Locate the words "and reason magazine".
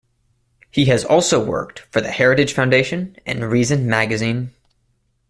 3.23-4.49